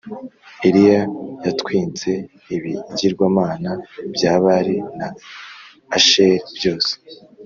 [0.67, 1.01] eliya
[1.45, 2.11] yatwinze
[2.55, 3.71] ibigirwamana
[4.15, 5.07] bya bari na
[5.97, 6.93] asheri byose